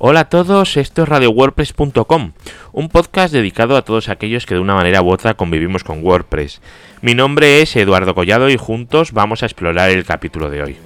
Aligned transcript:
Hola 0.00 0.20
a 0.20 0.28
todos, 0.28 0.76
esto 0.76 1.02
es 1.02 1.08
RadioWordPress.com, 1.08 2.30
un 2.70 2.88
podcast 2.88 3.34
dedicado 3.34 3.76
a 3.76 3.82
todos 3.82 4.08
aquellos 4.08 4.46
que 4.46 4.54
de 4.54 4.60
una 4.60 4.76
manera 4.76 5.02
u 5.02 5.10
otra 5.10 5.34
convivimos 5.34 5.82
con 5.82 6.04
WordPress. 6.04 6.60
Mi 7.02 7.16
nombre 7.16 7.62
es 7.62 7.74
Eduardo 7.74 8.14
Collado 8.14 8.48
y 8.48 8.56
juntos 8.56 9.10
vamos 9.10 9.42
a 9.42 9.46
explorar 9.46 9.90
el 9.90 10.04
capítulo 10.04 10.50
de 10.50 10.62
hoy. 10.62 10.76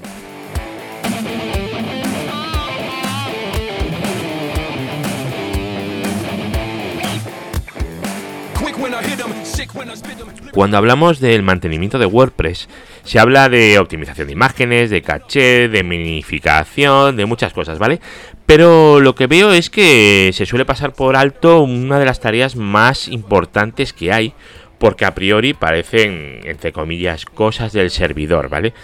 Cuando 10.53 10.77
hablamos 10.77 11.21
del 11.21 11.43
mantenimiento 11.43 11.98
de 11.98 12.07
WordPress, 12.07 12.69
se 13.05 13.19
habla 13.19 13.48
de 13.48 13.79
optimización 13.79 14.27
de 14.27 14.33
imágenes, 14.35 14.91
de 14.91 15.03
caché, 15.03 15.69
de 15.69 15.83
minificación, 15.83 17.16
de 17.16 17.27
muchas 17.27 17.53
cosas, 17.53 17.79
¿vale? 17.79 18.01
Pero 18.45 19.01
lo 19.01 19.15
que 19.15 19.27
veo 19.27 19.53
es 19.53 19.71
que 19.71 20.30
se 20.34 20.47
suele 20.47 20.65
pasar 20.65 20.92
por 20.92 21.16
alto 21.16 21.62
una 21.62 21.98
de 21.98 22.05
las 22.05 22.20
tareas 22.20 22.56
más 22.56 23.09
importantes 23.09 23.92
que 23.92 24.12
hay, 24.12 24.34
porque 24.79 25.05
a 25.05 25.14
priori 25.14 25.55
parecen, 25.55 26.41
entre 26.45 26.73
comillas, 26.73 27.25
cosas 27.25 27.73
del 27.73 27.91
servidor, 27.91 28.48
¿vale? 28.48 28.75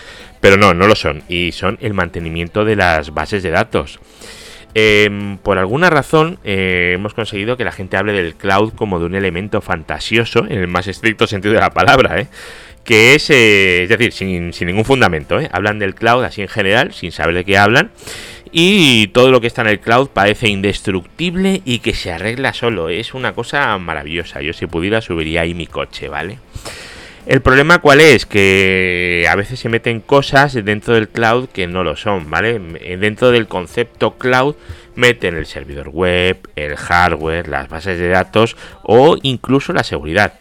Pero 0.41 0.57
no, 0.57 0.73
no 0.73 0.87
lo 0.87 0.95
son, 0.95 1.23
y 1.29 1.53
son 1.53 1.77
el 1.81 1.93
mantenimiento 1.93 2.65
de 2.65 2.77
las 2.77 3.13
bases 3.13 3.43
de 3.43 3.51
datos. 3.51 3.99
Em, 4.75 5.39
por 5.39 5.59
alguna 5.59 5.91
razón 5.91 6.39
eh, 6.45 6.93
hemos 6.95 7.15
conseguido 7.15 7.57
que 7.57 7.65
la 7.65 7.73
gente 7.73 7.97
hable 7.97 8.13
del 8.13 8.35
cloud 8.35 8.73
como 8.75 8.99
de 8.99 9.07
un 9.07 9.15
elemento 9.15 9.61
fantasioso, 9.61 10.47
en 10.49 10.59
el 10.59 10.69
más 10.69 10.87
estricto 10.87 11.27
sentido 11.27 11.55
de 11.55 11.61
la 11.61 11.71
palabra, 11.71 12.21
¿eh? 12.21 12.29
que 12.85 13.15
es, 13.15 13.29
eh, 13.31 13.83
es 13.83 13.89
decir, 13.89 14.13
sin, 14.13 14.51
ningún 14.67 14.85
fundamento. 14.85 15.39
Hablan 15.53 15.79
del 15.79 15.95
cloud 15.95 16.25
así 16.25 16.41
en 16.43 16.49
general, 16.49 16.93
sin 16.95 17.13
saber 17.13 17.35
de 17.35 17.45
qué 17.45 17.59
hablan. 17.59 17.91
Y 18.51 19.09
todo 19.09 19.31
lo 19.31 19.43
que 19.43 19.47
está 19.47 19.61
en 19.61 19.69
el 19.69 19.81
cloud 19.81 20.09
parece 20.09 20.49
indestructible 20.49 21.61
y 21.67 21.81
que 21.81 21.93
se 21.93 22.13
arregla 22.13 22.55
solo. 22.55 22.89
Es 22.89 23.13
una 23.13 23.35
cosa 23.35 23.77
maravillosa. 23.77 24.41
Yo 24.41 24.55
si 24.55 24.67
pudiera 24.67 25.03
subiría 25.03 25.43
ahí 25.43 25.53
mi 25.53 25.67
coche, 25.67 26.09
¿vale? 26.09 26.39
El 27.29 27.43
problema 27.43 27.81
cuál 27.81 28.01
es? 28.01 28.25
Que 28.25 29.27
a 29.29 29.35
veces 29.37 29.61
se 29.61 29.69
meten 29.69 30.01
cosas 30.01 30.55
dentro 30.65 30.95
del 30.95 31.11
cloud 31.11 31.51
que 31.51 31.67
no 31.67 31.85
lo 31.85 31.95
son, 31.95 32.31
¿vale? 32.31 32.59
Dentro 32.59 33.31
del 33.31 33.47
concepto 33.47 34.17
cloud 34.17 34.55
meten 34.95 35.37
el 35.37 35.45
servidor 35.45 35.91
web, 35.91 36.49
el 36.57 36.75
hardware, 36.77 37.47
las 37.47 37.69
bases 37.69 37.99
de 37.99 38.09
datos 38.09 38.57
o 38.83 39.19
incluso 39.23 39.75
la 39.75 39.85
seguridad. 39.85 40.41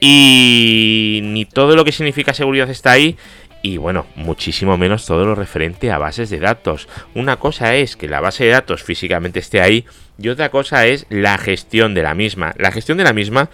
Y 0.00 1.20
ni 1.22 1.44
todo 1.44 1.76
lo 1.76 1.84
que 1.84 1.92
significa 1.92 2.32
seguridad 2.32 2.70
está 2.70 2.92
ahí 2.92 3.18
y 3.60 3.76
bueno, 3.76 4.06
muchísimo 4.16 4.78
menos 4.78 5.04
todo 5.04 5.26
lo 5.26 5.34
referente 5.34 5.90
a 5.90 5.98
bases 5.98 6.30
de 6.30 6.40
datos. 6.40 6.88
Una 7.14 7.36
cosa 7.36 7.74
es 7.76 7.94
que 7.94 8.08
la 8.08 8.20
base 8.20 8.44
de 8.44 8.50
datos 8.50 8.82
físicamente 8.82 9.38
esté 9.38 9.60
ahí 9.60 9.84
y 10.22 10.28
otra 10.28 10.50
cosa 10.50 10.86
es 10.86 11.06
la 11.08 11.36
gestión 11.36 11.94
de 11.94 12.02
la 12.02 12.14
misma. 12.14 12.54
La 12.56 12.70
gestión 12.70 12.96
de 12.96 13.04
la 13.04 13.12
misma 13.12 13.50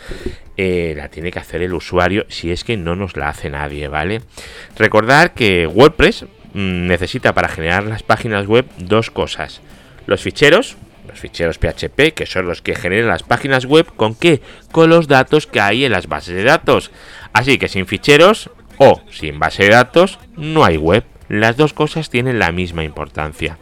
eh, 0.58 0.92
la 0.96 1.08
tiene 1.08 1.30
que 1.30 1.38
hacer 1.38 1.62
el 1.62 1.72
usuario 1.72 2.26
si 2.28 2.52
es 2.52 2.62
que 2.62 2.76
no 2.76 2.94
nos 2.94 3.16
la 3.16 3.30
hace 3.30 3.48
nadie, 3.48 3.88
¿vale? 3.88 4.20
Recordar 4.76 5.32
que 5.32 5.66
WordPress 5.66 6.24
mm, 6.52 6.86
necesita 6.86 7.32
para 7.32 7.48
generar 7.48 7.84
las 7.84 8.02
páginas 8.02 8.46
web 8.46 8.66
dos 8.76 9.10
cosas. 9.10 9.62
Los 10.06 10.20
ficheros, 10.20 10.76
los 11.06 11.18
ficheros 11.18 11.58
PHP, 11.58 12.12
que 12.14 12.26
son 12.26 12.46
los 12.46 12.60
que 12.60 12.74
generan 12.74 13.08
las 13.08 13.22
páginas 13.22 13.64
web, 13.64 13.86
¿con 13.96 14.14
qué? 14.14 14.42
Con 14.70 14.90
los 14.90 15.08
datos 15.08 15.46
que 15.46 15.60
hay 15.60 15.86
en 15.86 15.92
las 15.92 16.06
bases 16.06 16.34
de 16.34 16.44
datos. 16.44 16.90
Así 17.32 17.56
que 17.56 17.68
sin 17.68 17.86
ficheros 17.86 18.50
o 18.76 19.00
sin 19.10 19.38
base 19.38 19.64
de 19.64 19.70
datos 19.70 20.18
no 20.36 20.64
hay 20.64 20.76
web. 20.76 21.04
Las 21.30 21.56
dos 21.56 21.72
cosas 21.72 22.10
tienen 22.10 22.38
la 22.38 22.52
misma 22.52 22.84
importancia. 22.84 23.58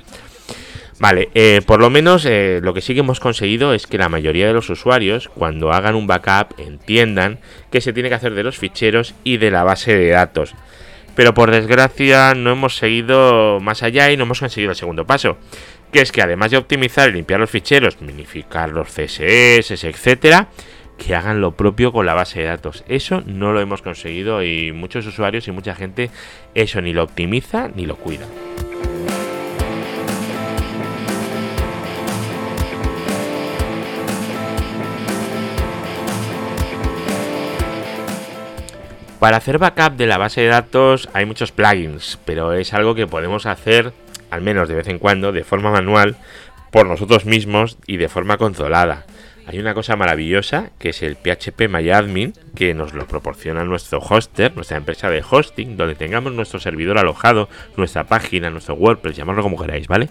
Vale, 0.98 1.28
eh, 1.34 1.60
por 1.66 1.80
lo 1.80 1.90
menos 1.90 2.24
eh, 2.24 2.60
lo 2.62 2.72
que 2.72 2.80
sí 2.80 2.94
que 2.94 3.00
hemos 3.00 3.20
conseguido 3.20 3.74
es 3.74 3.86
que 3.86 3.98
la 3.98 4.08
mayoría 4.08 4.46
de 4.46 4.54
los 4.54 4.70
usuarios, 4.70 5.28
cuando 5.28 5.72
hagan 5.72 5.94
un 5.94 6.06
backup, 6.06 6.58
entiendan 6.58 7.38
que 7.70 7.82
se 7.82 7.92
tiene 7.92 8.08
que 8.08 8.14
hacer 8.14 8.34
de 8.34 8.42
los 8.42 8.56
ficheros 8.56 9.14
y 9.22 9.36
de 9.36 9.50
la 9.50 9.62
base 9.62 9.94
de 9.94 10.08
datos. 10.08 10.54
Pero 11.14 11.34
por 11.34 11.50
desgracia 11.50 12.34
no 12.34 12.52
hemos 12.52 12.76
seguido 12.76 13.60
más 13.60 13.82
allá 13.82 14.10
y 14.10 14.16
no 14.16 14.24
hemos 14.24 14.40
conseguido 14.40 14.70
el 14.70 14.76
segundo 14.76 15.06
paso, 15.06 15.36
que 15.92 16.00
es 16.00 16.12
que 16.12 16.22
además 16.22 16.50
de 16.50 16.56
optimizar 16.56 17.10
y 17.10 17.12
limpiar 17.12 17.40
los 17.40 17.50
ficheros, 17.50 18.00
minificar 18.00 18.70
los 18.70 18.88
CSS, 18.88 19.84
etcétera, 19.84 20.48
que 20.96 21.14
hagan 21.14 21.42
lo 21.42 21.52
propio 21.52 21.92
con 21.92 22.06
la 22.06 22.14
base 22.14 22.40
de 22.40 22.46
datos. 22.46 22.84
Eso 22.88 23.22
no 23.26 23.52
lo 23.52 23.60
hemos 23.60 23.82
conseguido 23.82 24.42
y 24.42 24.72
muchos 24.72 25.06
usuarios 25.06 25.46
y 25.46 25.52
mucha 25.52 25.74
gente 25.74 26.10
eso 26.54 26.80
ni 26.80 26.94
lo 26.94 27.04
optimiza 27.04 27.68
ni 27.74 27.84
lo 27.84 27.96
cuida. 27.96 28.26
Para 39.18 39.38
hacer 39.38 39.58
backup 39.58 39.96
de 39.96 40.06
la 40.06 40.18
base 40.18 40.42
de 40.42 40.48
datos 40.48 41.08
hay 41.14 41.24
muchos 41.24 41.50
plugins, 41.50 42.18
pero 42.26 42.52
es 42.52 42.74
algo 42.74 42.94
que 42.94 43.06
podemos 43.06 43.46
hacer, 43.46 43.92
al 44.30 44.42
menos 44.42 44.68
de 44.68 44.74
vez 44.74 44.88
en 44.88 44.98
cuando, 44.98 45.32
de 45.32 45.42
forma 45.42 45.70
manual, 45.70 46.16
por 46.70 46.86
nosotros 46.86 47.24
mismos 47.24 47.78
y 47.86 47.96
de 47.96 48.10
forma 48.10 48.36
controlada. 48.36 49.06
Hay 49.46 49.58
una 49.58 49.72
cosa 49.72 49.96
maravillosa 49.96 50.70
que 50.78 50.90
es 50.90 51.02
el 51.02 51.16
PHP 51.16 51.68
MyAdmin, 51.68 52.34
que 52.54 52.74
nos 52.74 52.92
lo 52.92 53.06
proporciona 53.06 53.64
nuestro 53.64 54.00
hoster, 54.00 54.54
nuestra 54.54 54.76
empresa 54.76 55.08
de 55.08 55.24
hosting, 55.28 55.78
donde 55.78 55.94
tengamos 55.94 56.32
nuestro 56.32 56.60
servidor 56.60 56.98
alojado, 56.98 57.48
nuestra 57.76 58.04
página, 58.04 58.50
nuestro 58.50 58.74
WordPress, 58.74 59.16
llamarlo 59.16 59.42
como 59.42 59.58
queráis, 59.58 59.86
¿vale? 59.86 60.10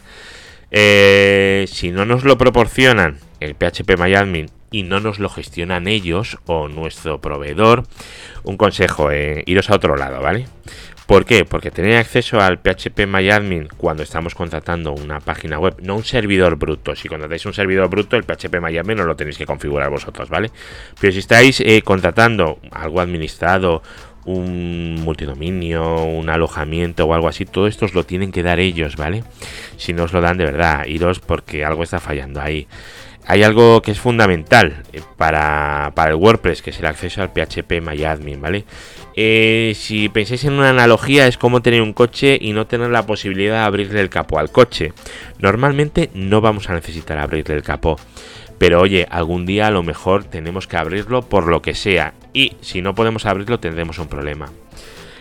Eh, 0.71 1.65
si 1.67 1.91
no 1.91 2.05
nos 2.05 2.23
lo 2.23 2.37
proporcionan 2.37 3.19
el 3.39 3.55
PHP 3.55 3.99
MyAdmin 3.99 4.49
y 4.75 4.83
no 4.83 4.99
nos 4.99 5.19
lo 5.19 5.29
gestionan 5.29 5.87
ellos 5.87 6.37
o 6.47 6.67
nuestro 6.67 7.21
proveedor, 7.21 7.83
un 8.43 8.57
consejo, 8.57 9.09
eh, 9.09 9.41
iros 9.45 9.69
a 9.69 9.75
otro 9.75 9.95
lado, 9.95 10.19
¿vale? 10.21 10.47
¿Por 11.07 11.23
qué? 11.23 11.45
Porque 11.45 11.71
tener 11.71 11.95
acceso 11.95 12.41
al 12.41 12.57
PHP 12.57 13.07
MyAdmin 13.07 13.69
cuando 13.77 14.03
estamos 14.03 14.35
contratando 14.35 14.91
una 14.91 15.21
página 15.21 15.59
web, 15.59 15.75
no 15.81 15.95
un 15.95 16.03
servidor 16.03 16.57
bruto. 16.57 16.93
Si 16.93 17.07
contratáis 17.07 17.45
un 17.45 17.53
servidor 17.53 17.87
bruto, 17.87 18.17
el 18.17 18.25
PHP 18.25 18.59
MyAdmin 18.59 18.97
no 18.97 19.05
lo 19.05 19.15
tenéis 19.15 19.37
que 19.37 19.45
configurar 19.45 19.89
vosotros, 19.89 20.27
¿vale? 20.27 20.51
Pero 20.99 21.13
si 21.13 21.19
estáis 21.19 21.61
eh, 21.61 21.81
contratando 21.81 22.59
algo 22.71 22.99
administrado, 22.99 23.81
un 24.25 24.95
multidominio, 25.03 26.03
un 26.03 26.29
alojamiento 26.29 27.05
o 27.05 27.13
algo 27.13 27.27
así, 27.27 27.45
todo 27.45 27.67
esto 27.67 27.85
os 27.85 27.93
lo 27.93 28.05
tienen 28.05 28.31
que 28.31 28.43
dar 28.43 28.59
ellos, 28.59 28.95
¿vale? 28.95 29.23
Si 29.77 29.93
no 29.93 30.03
os 30.03 30.13
lo 30.13 30.21
dan 30.21 30.37
de 30.37 30.45
verdad, 30.45 30.85
iros 30.85 31.19
porque 31.19 31.63
algo 31.63 31.83
está 31.83 31.99
fallando 31.99 32.41
ahí 32.41 32.67
hay 33.27 33.43
algo 33.43 33.81
que 33.81 33.91
es 33.91 33.99
fundamental 33.99 34.83
eh, 34.93 35.01
para, 35.17 35.91
el 36.07 36.15
WordPress, 36.15 36.61
que 36.61 36.69
es 36.69 36.79
el 36.79 36.85
acceso 36.85 37.21
al 37.21 37.31
PHP 37.31 37.81
MyAdmin, 37.81 38.41
¿vale? 38.41 38.65
Eh, 39.15 39.73
si 39.75 40.09
pensáis 40.09 40.43
en 40.43 40.53
una 40.53 40.69
analogía, 40.69 41.27
es 41.27 41.37
como 41.37 41.61
tener 41.61 41.81
un 41.81 41.93
coche 41.93 42.37
y 42.39 42.53
no 42.53 42.67
tener 42.67 42.89
la 42.89 43.05
posibilidad 43.05 43.61
de 43.61 43.65
abrirle 43.65 44.01
el 44.01 44.09
capó 44.09 44.39
al 44.39 44.51
coche. 44.51 44.93
Normalmente 45.39 46.09
no 46.13 46.41
vamos 46.41 46.69
a 46.69 46.73
necesitar 46.73 47.17
abrirle 47.17 47.55
el 47.55 47.63
capó. 47.63 47.97
Pero 48.57 48.81
oye, 48.81 49.07
algún 49.09 49.45
día 49.45 49.67
a 49.67 49.71
lo 49.71 49.83
mejor 49.83 50.23
tenemos 50.23 50.67
que 50.67 50.77
abrirlo 50.77 51.23
por 51.23 51.47
lo 51.47 51.61
que 51.61 51.75
sea. 51.75 52.13
Y 52.33 52.57
si 52.61 52.81
no 52.81 52.95
podemos 52.95 53.25
abrirlo 53.25 53.59
tendremos 53.59 53.99
un 53.99 54.07
problema. 54.07 54.49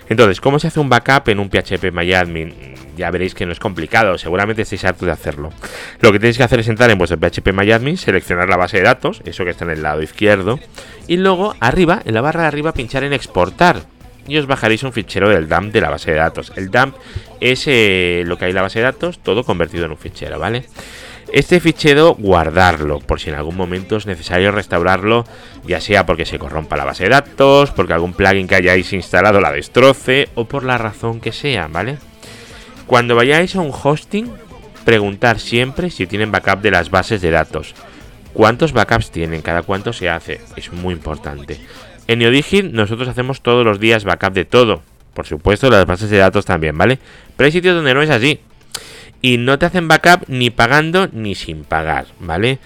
Entonces, 0.08 0.40
¿cómo 0.40 0.58
se 0.58 0.66
hace 0.66 0.80
un 0.80 0.88
backup 0.88 1.28
en 1.28 1.40
un 1.40 1.48
PHP 1.48 1.90
MyAdmin? 1.92 2.54
Ya 2.96 3.10
veréis 3.10 3.34
que 3.34 3.46
no 3.46 3.52
es 3.52 3.58
complicado, 3.58 4.18
seguramente 4.18 4.62
estáis 4.62 4.84
hartos 4.84 5.06
de 5.06 5.12
hacerlo. 5.12 5.50
Lo 6.00 6.12
que 6.12 6.18
tenéis 6.18 6.36
que 6.36 6.44
hacer 6.44 6.60
es 6.60 6.68
entrar 6.68 6.90
en 6.90 6.98
vuestro 6.98 7.18
PHP 7.18 7.52
MyAdmin, 7.52 7.96
seleccionar 7.96 8.48
la 8.48 8.56
base 8.56 8.76
de 8.78 8.82
datos, 8.82 9.22
eso 9.24 9.44
que 9.44 9.50
está 9.50 9.64
en 9.64 9.70
el 9.70 9.82
lado 9.82 10.02
izquierdo, 10.02 10.60
y 11.06 11.16
luego 11.16 11.54
arriba, 11.58 12.02
en 12.04 12.14
la 12.14 12.20
barra 12.20 12.42
de 12.42 12.48
arriba, 12.48 12.72
pinchar 12.72 13.02
en 13.04 13.12
exportar. 13.12 13.82
Y 14.26 14.38
os 14.38 14.46
bajaréis 14.46 14.82
un 14.82 14.92
fichero 14.92 15.28
del 15.28 15.48
dump 15.48 15.72
de 15.72 15.80
la 15.80 15.90
base 15.90 16.10
de 16.10 16.16
datos. 16.16 16.52
El 16.56 16.70
dump 16.70 16.96
es 17.40 17.64
eh, 17.66 18.22
lo 18.26 18.38
que 18.38 18.46
hay 18.46 18.50
en 18.52 18.56
la 18.56 18.62
base 18.62 18.78
de 18.78 18.84
datos, 18.84 19.18
todo 19.18 19.44
convertido 19.44 19.84
en 19.84 19.90
un 19.90 19.98
fichero, 19.98 20.38
¿vale? 20.38 20.64
Este 21.34 21.58
fichero 21.58 22.14
guardarlo 22.14 23.00
por 23.00 23.18
si 23.18 23.28
en 23.28 23.34
algún 23.34 23.56
momento 23.56 23.96
es 23.96 24.06
necesario 24.06 24.52
restaurarlo, 24.52 25.24
ya 25.66 25.80
sea 25.80 26.06
porque 26.06 26.26
se 26.26 26.38
corrompa 26.38 26.76
la 26.76 26.84
base 26.84 27.02
de 27.02 27.10
datos, 27.10 27.72
porque 27.72 27.92
algún 27.92 28.12
plugin 28.12 28.46
que 28.46 28.54
hayáis 28.54 28.92
instalado 28.92 29.40
la 29.40 29.50
destroce 29.50 30.28
o 30.36 30.44
por 30.44 30.62
la 30.62 30.78
razón 30.78 31.20
que 31.20 31.32
sea, 31.32 31.66
¿vale? 31.66 31.98
Cuando 32.86 33.16
vayáis 33.16 33.56
a 33.56 33.62
un 33.62 33.72
hosting, 33.72 34.30
preguntar 34.84 35.40
siempre 35.40 35.90
si 35.90 36.06
tienen 36.06 36.30
backup 36.30 36.60
de 36.60 36.70
las 36.70 36.90
bases 36.90 37.20
de 37.20 37.32
datos. 37.32 37.74
¿Cuántos 38.32 38.72
backups 38.72 39.10
tienen? 39.10 39.42
¿Cada 39.42 39.62
cuánto 39.62 39.92
se 39.92 40.08
hace? 40.08 40.40
Es 40.54 40.72
muy 40.72 40.94
importante. 40.94 41.58
En 42.06 42.20
Neodigit 42.20 42.66
nosotros 42.66 43.08
hacemos 43.08 43.40
todos 43.40 43.64
los 43.64 43.80
días 43.80 44.04
backup 44.04 44.34
de 44.34 44.44
todo. 44.44 44.82
Por 45.14 45.26
supuesto, 45.26 45.68
las 45.68 45.84
bases 45.84 46.10
de 46.10 46.18
datos 46.18 46.44
también, 46.44 46.78
¿vale? 46.78 47.00
Pero 47.36 47.46
hay 47.46 47.52
sitios 47.52 47.74
donde 47.74 47.92
no 47.92 48.02
es 48.02 48.10
así 48.10 48.38
y 49.24 49.38
no 49.38 49.58
te 49.58 49.64
hacen 49.64 49.88
backup 49.88 50.28
ni 50.28 50.50
pagando 50.50 51.08
ni 51.10 51.34
sin 51.34 51.64
pagar, 51.64 52.08
¿vale? 52.20 52.58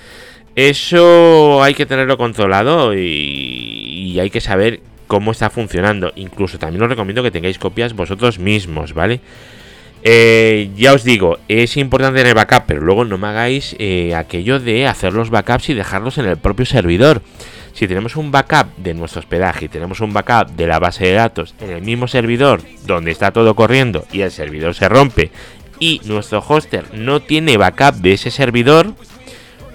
Eso 0.56 1.62
hay 1.62 1.74
que 1.74 1.86
tenerlo 1.86 2.18
controlado 2.18 2.94
y, 2.94 4.18
hay 4.18 4.28
que 4.28 4.40
saber 4.40 4.80
cómo 5.06 5.30
está 5.30 5.50
funcionando. 5.50 6.12
Incluso 6.16 6.58
también 6.58 6.82
os 6.82 6.88
recomiendo 6.88 7.22
que 7.22 7.30
tengáis 7.30 7.60
copias 7.60 7.92
vosotros 7.92 8.40
mismos, 8.40 8.92
¿vale? 8.92 9.20
Eh, 10.02 10.70
ya 10.74 10.94
os 10.94 11.04
digo, 11.04 11.38
es 11.46 11.76
importante 11.76 12.18
tener 12.18 12.34
backup, 12.34 12.64
pero 12.66 12.80
luego 12.80 13.04
no 13.04 13.18
me 13.18 13.28
hagáis 13.28 13.76
eh, 13.78 14.16
aquello 14.16 14.58
de 14.58 14.88
hacer 14.88 15.12
los 15.12 15.30
backups 15.30 15.68
y 15.68 15.74
dejarlos 15.74 16.18
en 16.18 16.24
el 16.24 16.38
propio 16.38 16.66
servidor. 16.66 17.22
Si 17.72 17.86
tenemos 17.86 18.16
un 18.16 18.32
backup 18.32 18.76
de 18.76 18.94
nuestro 18.94 19.20
hospedaje 19.20 19.66
y 19.66 19.68
tenemos 19.68 20.00
un 20.00 20.12
backup 20.12 20.56
de 20.56 20.66
la 20.66 20.80
base 20.80 21.04
de 21.04 21.12
datos 21.12 21.54
en 21.60 21.70
el 21.70 21.82
mismo 21.82 22.08
servidor 22.08 22.60
donde 22.84 23.12
está 23.12 23.30
todo 23.30 23.54
corriendo 23.54 24.04
y 24.10 24.22
el 24.22 24.32
servidor 24.32 24.74
se 24.74 24.88
rompe 24.88 25.30
y 25.78 26.00
nuestro 26.04 26.40
hoster 26.40 26.84
no 26.92 27.20
tiene 27.20 27.56
backup 27.56 27.96
de 27.96 28.12
ese 28.12 28.30
servidor, 28.30 28.92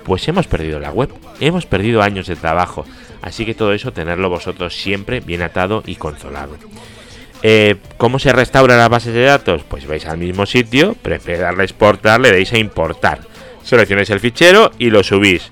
pues 0.04 0.28
hemos 0.28 0.48
perdido 0.48 0.80
la 0.80 0.92
web, 0.92 1.10
hemos 1.40 1.66
perdido 1.66 2.02
años 2.02 2.28
de 2.28 2.36
trabajo. 2.36 2.86
Así 3.22 3.46
que 3.46 3.54
todo 3.54 3.74
eso 3.74 3.94
tenerlo 3.94 4.30
vosotros 4.30 4.76
siempre 4.76 5.22
bien 5.22 5.42
atado 5.42 5.82
y 5.86 5.96
controlado. 5.96 6.58
Eh, 7.42 7.76
¿Cómo 7.98 8.20
se 8.20 8.34
restaura 8.34 8.78
la 8.78 8.90
base 8.90 9.12
de 9.12 9.24
datos? 9.24 9.64
Pues 9.64 9.86
vais 9.86 10.06
al 10.06 10.18
mismo 10.18 10.46
sitio, 10.46 10.96
de 11.04 11.38
darle 11.38 11.64
exportar, 11.64 12.20
le 12.20 12.32
deis 12.32 12.54
a 12.54 12.58
importar. 12.58 13.20
Seleccionáis 13.64 14.10
el 14.10 14.20
fichero 14.20 14.72
y 14.78 14.90
lo 14.90 15.04
subís. 15.04 15.52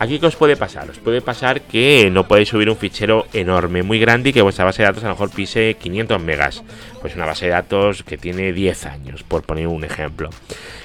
Aquí 0.00 0.18
qué 0.18 0.28
os 0.28 0.36
puede 0.36 0.56
pasar? 0.56 0.88
Os 0.88 0.98
puede 0.98 1.20
pasar 1.20 1.60
que 1.60 2.08
no 2.10 2.26
podéis 2.26 2.48
subir 2.48 2.70
un 2.70 2.76
fichero 2.76 3.26
enorme, 3.34 3.82
muy 3.82 3.98
grande 3.98 4.30
y 4.30 4.32
que 4.32 4.40
vuestra 4.40 4.64
base 4.64 4.80
de 4.80 4.86
datos 4.88 5.04
a 5.04 5.08
lo 5.08 5.12
mejor 5.12 5.30
pise 5.30 5.76
500 5.78 6.22
megas. 6.22 6.62
Pues 7.02 7.14
una 7.16 7.26
base 7.26 7.44
de 7.44 7.50
datos 7.50 8.02
que 8.02 8.16
tiene 8.16 8.54
10 8.54 8.86
años, 8.86 9.22
por 9.24 9.42
poner 9.42 9.66
un 9.66 9.84
ejemplo. 9.84 10.30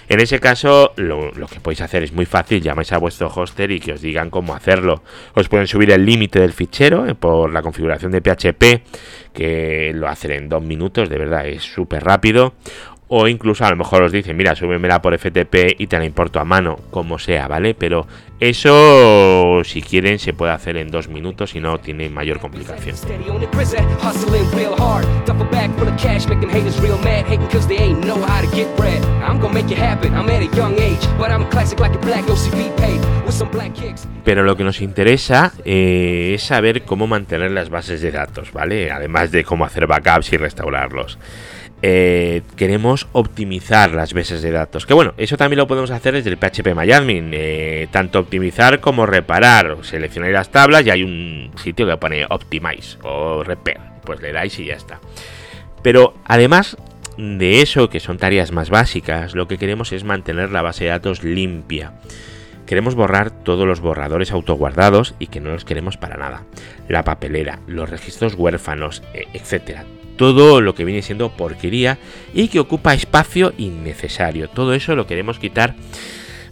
En 0.09 0.19
ese 0.19 0.41
caso, 0.41 0.91
lo, 0.97 1.31
que 1.47 1.61
podéis 1.61 1.79
hacer 1.79 2.03
es 2.03 2.11
muy 2.11 2.25
fácil, 2.25 2.61
llamáis 2.61 2.91
a 2.91 2.97
vuestro 2.97 3.29
hoster 3.29 3.71
y 3.71 3.79
que 3.79 3.93
os 3.93 4.01
digan 4.01 4.29
cómo 4.29 4.53
hacerlo. 4.53 5.01
Os 5.33 5.47
pueden 5.47 5.67
subir 5.67 5.91
el 5.91 6.05
límite 6.05 6.41
del 6.41 6.51
fichero 6.51 7.07
eh, 7.07 7.15
por 7.15 7.53
la 7.53 7.61
configuración 7.61 8.11
de 8.11 8.19
PHP, 8.19 9.33
que 9.33 9.93
lo 9.95 10.09
hacen 10.09 10.31
en 10.31 10.49
dos 10.49 10.61
minutos, 10.61 11.07
de 11.07 11.17
verdad, 11.17 11.47
es 11.47 11.63
súper 11.63 12.03
rápido 12.03 12.53
o 13.07 13.27
incluso 13.27 13.65
a 13.65 13.69
lo 13.69 13.75
mejor 13.75 14.03
os 14.03 14.11
dicen, 14.11 14.35
mira, 14.35 14.55
súbemela 14.55 15.01
por 15.01 15.17
FTP 15.17 15.79
y 15.79 15.87
te 15.87 15.99
la 15.99 16.05
importo 16.05 16.39
a 16.39 16.45
mano, 16.45 16.79
como 16.89 17.19
sea, 17.19 17.47
¿vale? 17.47 17.75
Pero 17.75 18.07
eso, 18.39 19.61
si 19.63 19.81
quieren, 19.81 20.19
se 20.19 20.33
puede 20.33 20.51
hacer 20.51 20.75
en 20.77 20.89
dos 20.89 21.07
minutos 21.07 21.55
y 21.55 21.59
no 21.59 21.77
tiene 21.77 22.09
mayor 22.09 22.39
complicación. 22.39 22.95
Pero 34.23 34.43
lo 34.43 34.57
que 34.57 34.63
nos 34.63 34.81
interesa 34.81 35.53
eh, 35.63 36.33
es 36.35 36.43
saber 36.43 36.83
cómo 36.83 37.05
mantener 37.07 37.51
las 37.51 37.69
bases 37.69 38.01
de 38.01 38.11
datos, 38.11 38.51
¿vale? 38.51 38.91
Además 38.91 39.31
de 39.31 39.43
cómo 39.43 39.63
hacer 39.65 39.85
backups 39.87 40.33
y 40.33 40.37
restaurarlos. 40.37 41.19
Eh, 41.81 42.41
queremos 42.55 43.07
optimizar 43.11 43.91
las 43.91 44.13
bases 44.13 44.41
de 44.41 44.51
datos. 44.51 44.85
Que 44.85 44.93
bueno, 44.93 45.13
eso 45.17 45.37
también 45.37 45.59
lo 45.59 45.67
podemos 45.67 45.91
hacer 45.91 46.13
desde 46.13 46.29
el 46.29 46.37
PHP 46.37 46.73
MyAdmin. 46.73 47.31
Eh, 47.33 47.87
tanto 47.91 48.19
optimizar 48.19 48.79
como 48.79 49.05
reparar. 49.05 49.77
Seleccionáis 49.81 50.33
las 50.33 50.51
tablas 50.51 50.85
y 50.85 50.89
hay 50.89 51.03
un 51.03 51.51
sitio 51.61 51.85
que 51.85 51.97
pone 51.97 52.25
Optimize 52.29 52.97
o 53.03 53.43
Repair. 53.43 53.79
Pues 54.03 54.21
le 54.21 54.31
dais 54.31 54.57
y 54.59 54.65
ya 54.65 54.75
está. 54.75 54.99
Pero 55.81 56.15
además 56.25 56.77
de 57.17 57.61
eso, 57.61 57.89
que 57.89 57.99
son 57.99 58.17
tareas 58.17 58.51
más 58.51 58.69
básicas, 58.69 59.35
lo 59.35 59.47
que 59.47 59.57
queremos 59.57 59.91
es 59.91 60.03
mantener 60.03 60.51
la 60.51 60.61
base 60.61 60.85
de 60.85 60.89
datos 60.91 61.23
limpia. 61.23 61.93
Queremos 62.65 62.95
borrar 62.95 63.29
todos 63.29 63.67
los 63.67 63.79
borradores 63.79 64.31
autoguardados 64.31 65.13
y 65.19 65.27
que 65.27 65.39
no 65.39 65.51
los 65.51 65.65
queremos 65.65 65.97
para 65.97 66.17
nada. 66.17 66.43
La 66.87 67.03
papelera, 67.03 67.59
los 67.67 67.89
registros 67.89 68.33
huérfanos, 68.33 69.03
e, 69.13 69.27
etcétera 69.33 69.85
todo 70.15 70.61
lo 70.61 70.75
que 70.75 70.85
viene 70.85 71.01
siendo 71.01 71.29
porquería 71.29 71.97
y 72.33 72.47
que 72.47 72.59
ocupa 72.59 72.93
espacio 72.93 73.53
innecesario. 73.57 74.49
Todo 74.49 74.73
eso 74.73 74.95
lo 74.95 75.07
queremos 75.07 75.39
quitar. 75.39 75.75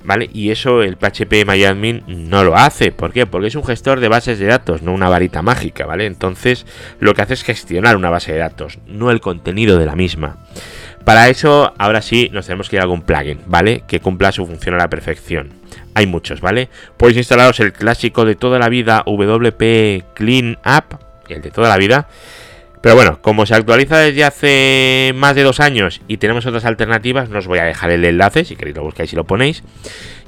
¿Vale? 0.06 0.30
Y 0.33 0.51
eso 0.51 0.83
el 0.83 0.98
PHP 0.98 1.45
MyAdmin 1.48 2.04
no 2.07 2.44
lo 2.44 2.57
hace. 2.57 2.92
¿Por 2.92 3.13
qué? 3.13 3.25
Porque 3.25 3.48
es 3.48 3.56
un 3.56 3.63
gestor 3.63 4.01
de 4.01 4.10
bases 4.10 4.38
de 4.38 4.48
datos, 4.48 4.81
no 4.81 4.92
una 4.92 5.07
varita 5.07 5.42
mágica, 5.42 5.86
¿vale? 5.86 6.06
Entonces 6.06 6.65
lo 7.00 7.13
que 7.13 7.21
hace 7.21 7.36
es 7.36 7.44
gestionar 7.45 7.95
una 7.95 8.10
base 8.10 8.33
de 8.33 8.39
datos, 8.39 8.80
no 8.86 9.12
el 9.12 9.21
contenido 9.21 9.77
de 9.77 9.86
la 9.86 9.95
misma. 9.95 10.39
Para 11.06 11.30
eso, 11.30 11.74
ahora 11.77 12.01
sí, 12.01 12.30
nos 12.33 12.48
tenemos 12.48 12.69
que 12.69 12.75
ir 12.75 12.80
a 12.81 12.83
algún 12.83 13.04
plugin, 13.04 13.39
¿vale? 13.45 13.83
Que 13.88 14.01
cumpla 14.01 14.33
su 14.33 14.45
función 14.45 14.75
a 14.75 14.80
la 14.80 14.89
perfección. 14.89 15.54
Hay 15.94 16.06
muchos, 16.06 16.42
¿vale? 16.42 16.68
Podéis 16.98 17.18
instalaros 17.18 17.62
el 17.62 17.71
clásico 17.71 18.25
de 18.25 18.36
toda 18.36 18.59
la 18.59 18.68
vida 18.68 19.04
WP 19.06 20.13
Clean 20.16 20.57
App, 20.63 20.95
el 21.30 21.42
de 21.42 21.51
toda 21.51 21.69
la 21.69 21.77
vida 21.77 22.07
pero 22.83 22.95
bueno, 22.95 23.21
como 23.21 23.45
se 23.45 23.56
actualiza 23.56 23.97
desde 23.97 24.25
hace 24.25 25.13
más 25.15 25.35
de 25.35 25.44
dos 25.44 25.62
años 25.62 26.01
y 26.09 26.18
tenemos 26.18 26.45
otras 26.45 26.65
alternativas, 26.65 27.30
no 27.30 27.39
os 27.39 27.47
voy 27.47 27.59
a 27.59 27.63
dejar 27.63 27.91
el 27.91 28.03
enlace, 28.03 28.44
si 28.44 28.57
queréis 28.57 28.75
lo 28.75 28.83
buscáis 28.83 29.13
y 29.13 29.15
lo 29.15 29.24
ponéis. 29.24 29.63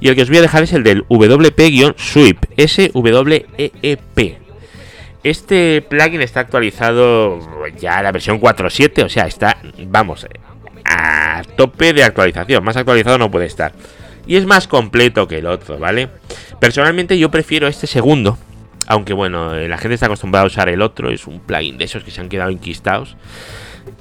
Y 0.00 0.08
el 0.08 0.16
que 0.16 0.22
os 0.22 0.30
voy 0.30 0.38
a 0.38 0.40
dejar 0.40 0.62
es 0.62 0.72
el 0.72 0.82
del 0.82 1.06
WP-Sweep, 1.06 2.38
S-W-E-E-P. 2.56 4.38
Este 5.22 5.82
plugin 5.82 6.22
está 6.22 6.40
actualizado 6.40 7.40
ya 7.78 7.98
a 7.98 8.02
la 8.02 8.10
versión 8.10 8.40
4.7, 8.40 9.04
o 9.04 9.08
sea, 9.10 9.26
está, 9.26 9.58
vamos, 9.88 10.26
a 10.86 11.42
tope 11.58 11.92
de 11.92 12.04
actualización. 12.04 12.64
Más 12.64 12.78
actualizado 12.78 13.18
no 13.18 13.30
puede 13.30 13.44
estar. 13.44 13.72
Y 14.26 14.36
es 14.36 14.46
más 14.46 14.66
completo 14.66 15.28
que 15.28 15.40
el 15.40 15.46
otro, 15.46 15.78
¿vale? 15.78 16.08
Personalmente 16.58 17.18
yo 17.18 17.30
prefiero 17.30 17.68
este 17.68 17.86
segundo, 17.86 18.38
aunque 18.86 19.12
bueno, 19.12 19.54
eh, 19.54 19.68
la 19.68 19.78
gente 19.78 19.94
está 19.94 20.06
acostumbrada 20.06 20.44
a 20.44 20.46
usar 20.46 20.68
el 20.68 20.82
otro, 20.82 21.10
es 21.10 21.26
un 21.26 21.40
plugin 21.40 21.78
de 21.78 21.84
esos 21.84 22.04
que 22.04 22.10
se 22.10 22.20
han 22.20 22.28
quedado 22.28 22.50
inquistados. 22.50 23.16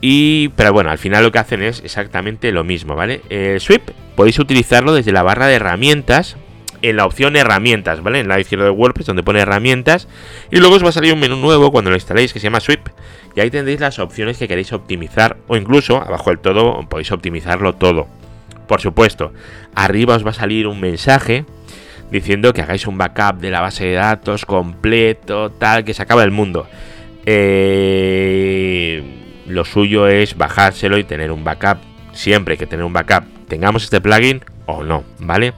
Y, 0.02 0.50
pero 0.50 0.74
bueno, 0.74 0.90
al 0.90 0.98
final 0.98 1.24
lo 1.24 1.32
que 1.32 1.40
hacen 1.40 1.62
es 1.62 1.82
exactamente 1.84 2.52
lo 2.52 2.64
mismo, 2.64 2.96
¿vale? 2.96 3.22
El 3.30 3.60
Sweep 3.60 3.92
podéis 4.16 4.40
utilizarlo 4.40 4.94
desde 4.94 5.12
la 5.12 5.24
barra 5.24 5.48
de 5.48 5.56
herramientas, 5.56 6.38
en 6.82 6.98
la 6.98 7.06
opción 7.06 7.36
herramientas, 7.36 8.02
¿vale? 8.04 8.20
En 8.20 8.28
la 8.28 8.40
izquierda 8.40 8.66
de 8.66 8.72
WordPress, 8.72 9.08
donde 9.08 9.24
pone 9.24 9.40
herramientas. 9.40 10.08
Y 10.52 10.58
luego 10.58 10.76
os 10.76 10.84
va 10.84 10.90
a 10.90 10.92
salir 10.92 11.14
un 11.14 11.20
menú 11.20 11.36
nuevo 11.38 11.72
cuando 11.72 11.90
lo 11.90 11.96
instaléis 11.96 12.34
que 12.34 12.40
se 12.40 12.46
llama 12.46 12.60
Sweep. 12.60 12.90
Y 13.36 13.40
ahí 13.40 13.50
tendréis 13.50 13.80
las 13.80 14.00
opciones 14.00 14.38
que 14.38 14.48
queréis 14.48 14.72
optimizar. 14.74 15.38
O 15.48 15.56
incluso, 15.56 15.98
abajo 15.98 16.30
del 16.30 16.40
todo, 16.40 16.80
podéis 16.88 17.12
optimizarlo 17.12 17.74
todo. 17.74 18.08
Por 18.68 18.82
supuesto, 18.82 19.34
arriba 19.74 20.16
os 20.16 20.26
va 20.26 20.32
a 20.32 20.34
salir 20.34 20.68
un 20.68 20.80
mensaje 20.80 21.46
diciendo 22.12 22.54
que 22.54 22.62
hagáis 22.62 22.88
un 22.88 22.98
backup 22.98 23.40
de 23.40 23.52
la 23.52 23.62
base 23.62 23.86
de 23.86 23.94
datos 23.94 24.46
completo, 24.46 25.52
tal, 25.52 25.84
que 25.84 25.94
se 25.94 26.02
acaba 26.02 26.24
el 26.24 26.32
mundo. 26.32 26.68
Eh, 27.26 29.04
lo 29.48 29.66
suyo 29.66 30.08
es 30.08 30.38
bajárselo 30.38 30.98
y 30.98 31.04
tener 31.04 31.32
un 31.32 31.44
backup. 31.44 31.78
Siempre 32.14 32.54
hay 32.54 32.58
que 32.58 32.68
tener 32.68 32.86
un 32.86 32.94
backup, 32.94 33.26
tengamos 33.48 33.84
este 33.84 34.02
plugin 34.02 34.42
o 34.66 34.84
no, 34.84 35.04
¿vale? 35.20 35.54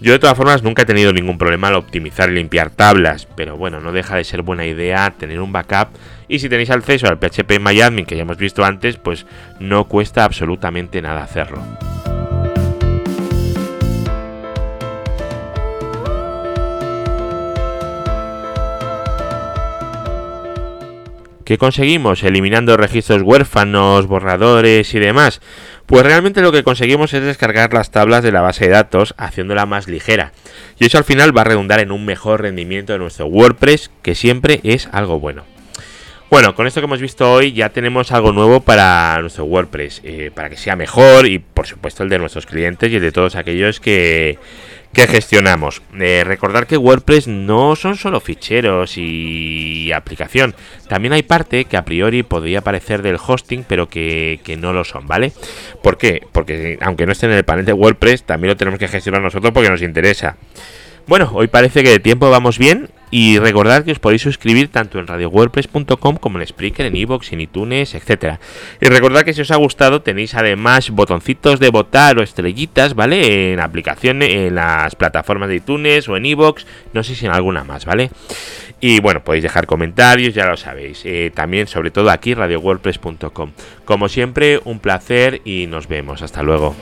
Yo 0.00 0.12
de 0.12 0.20
todas 0.20 0.36
formas 0.36 0.62
nunca 0.62 0.82
he 0.82 0.86
tenido 0.86 1.12
ningún 1.12 1.38
problema 1.38 1.68
al 1.68 1.74
optimizar 1.74 2.30
y 2.30 2.34
limpiar 2.34 2.70
tablas, 2.70 3.26
pero 3.34 3.56
bueno, 3.56 3.80
no 3.80 3.90
deja 3.90 4.14
de 4.14 4.22
ser 4.22 4.42
buena 4.42 4.64
idea 4.64 5.12
tener 5.18 5.40
un 5.40 5.50
backup 5.50 5.88
y 6.28 6.38
si 6.38 6.48
tenéis 6.48 6.70
acceso 6.70 7.08
al 7.08 7.18
PHP 7.18 7.58
MyAdmin 7.58 8.06
que 8.06 8.14
ya 8.14 8.22
hemos 8.22 8.36
visto 8.36 8.64
antes, 8.64 8.96
pues 8.96 9.26
no 9.58 9.88
cuesta 9.88 10.24
absolutamente 10.24 11.02
nada 11.02 11.24
hacerlo. 11.24 11.60
¿Qué 21.48 21.56
conseguimos? 21.56 22.24
Eliminando 22.24 22.76
registros 22.76 23.22
huérfanos, 23.22 24.06
borradores 24.06 24.92
y 24.92 24.98
demás. 24.98 25.40
Pues 25.86 26.04
realmente 26.04 26.42
lo 26.42 26.52
que 26.52 26.62
conseguimos 26.62 27.14
es 27.14 27.22
descargar 27.22 27.72
las 27.72 27.90
tablas 27.90 28.22
de 28.22 28.32
la 28.32 28.42
base 28.42 28.66
de 28.66 28.72
datos 28.72 29.14
haciéndola 29.16 29.64
más 29.64 29.88
ligera. 29.88 30.32
Y 30.78 30.84
eso 30.84 30.98
al 30.98 31.04
final 31.04 31.34
va 31.34 31.40
a 31.40 31.44
redundar 31.44 31.80
en 31.80 31.90
un 31.90 32.04
mejor 32.04 32.42
rendimiento 32.42 32.92
de 32.92 32.98
nuestro 32.98 33.28
WordPress, 33.28 33.90
que 34.02 34.14
siempre 34.14 34.60
es 34.62 34.90
algo 34.92 35.20
bueno. 35.20 35.44
Bueno, 36.30 36.54
con 36.54 36.66
esto 36.66 36.82
que 36.82 36.84
hemos 36.84 37.00
visto 37.00 37.32
hoy 37.32 37.54
ya 37.54 37.70
tenemos 37.70 38.12
algo 38.12 38.32
nuevo 38.32 38.60
para 38.60 39.18
nuestro 39.22 39.46
WordPress, 39.46 40.02
eh, 40.04 40.30
para 40.34 40.50
que 40.50 40.58
sea 40.58 40.76
mejor 40.76 41.26
y 41.26 41.38
por 41.38 41.66
supuesto 41.66 42.02
el 42.02 42.10
de 42.10 42.18
nuestros 42.18 42.44
clientes 42.44 42.92
y 42.92 42.96
el 42.96 43.00
de 43.00 43.12
todos 43.12 43.36
aquellos 43.36 43.80
que, 43.80 44.38
que 44.92 45.06
gestionamos. 45.06 45.82
Eh, 45.98 46.24
recordar 46.24 46.66
que 46.66 46.76
WordPress 46.76 47.28
no 47.28 47.76
son 47.76 47.96
solo 47.96 48.20
ficheros 48.20 48.96
y 48.96 49.92
aplicación. 49.92 50.54
También 50.88 51.12
hay 51.12 51.22
parte 51.22 51.66
que 51.66 51.76
a 51.76 51.84
priori 51.84 52.22
podría 52.22 52.62
parecer 52.62 53.02
del 53.02 53.18
hosting, 53.24 53.64
pero 53.68 53.88
que, 53.88 54.40
que, 54.42 54.56
no 54.56 54.72
lo 54.72 54.84
son, 54.84 55.06
¿vale? 55.06 55.32
¿Por 55.82 55.98
qué? 55.98 56.22
Porque 56.32 56.78
aunque 56.80 57.06
no 57.06 57.12
esté 57.12 57.26
en 57.26 57.32
el 57.32 57.44
panel 57.44 57.64
de 57.64 57.72
WordPress, 57.72 58.24
también 58.24 58.50
lo 58.50 58.56
tenemos 58.56 58.78
que 58.78 58.88
gestionar 58.88 59.22
nosotros 59.22 59.52
porque 59.52 59.70
nos 59.70 59.82
interesa. 59.82 60.36
Bueno, 61.06 61.30
hoy 61.32 61.48
parece 61.48 61.82
que 61.82 61.90
de 61.90 62.00
tiempo 62.00 62.30
vamos 62.30 62.58
bien 62.58 62.90
y 63.10 63.38
recordad 63.38 63.84
que 63.84 63.92
os 63.92 63.98
podéis 63.98 64.22
suscribir 64.22 64.68
tanto 64.68 64.98
en 64.98 65.06
radiowordpress.com 65.06 66.16
como 66.16 66.38
en 66.38 66.46
Spreaker, 66.46 66.86
en 66.86 66.96
iVoox, 66.96 67.32
en 67.32 67.40
iTunes, 67.40 67.94
etcétera. 67.94 68.40
Y 68.80 68.88
recordad 68.88 69.22
que 69.22 69.32
si 69.32 69.40
os 69.40 69.50
ha 69.50 69.56
gustado 69.56 70.02
tenéis 70.02 70.34
además 70.34 70.90
botoncitos 70.90 71.60
de 71.60 71.70
votar 71.70 72.18
o 72.18 72.22
estrellitas, 72.22 72.94
¿vale? 72.94 73.52
En 73.52 73.60
aplicaciones, 73.60 74.30
en 74.30 74.54
las 74.54 74.94
plataformas 74.94 75.48
de 75.48 75.56
iTunes 75.56 76.08
o 76.08 76.16
en 76.16 76.26
iVoox, 76.26 76.64
no 76.92 77.02
sé 77.02 77.14
si 77.14 77.26
en 77.26 77.32
alguna 77.32 77.64
más, 77.64 77.84
¿vale? 77.84 78.10
Y 78.80 79.00
bueno, 79.00 79.24
podéis 79.24 79.42
dejar 79.42 79.66
comentarios, 79.66 80.34
ya 80.34 80.46
lo 80.46 80.56
sabéis. 80.56 81.02
Eh, 81.04 81.32
también, 81.34 81.66
sobre 81.66 81.90
todo 81.90 82.10
aquí, 82.10 82.34
radiowordpress.com. 82.34 83.52
Como 83.84 84.08
siempre, 84.08 84.60
un 84.64 84.78
placer 84.78 85.40
y 85.44 85.66
nos 85.66 85.88
vemos. 85.88 86.22
Hasta 86.22 86.42
luego. 86.42 86.76